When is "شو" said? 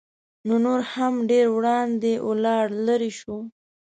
3.19-3.37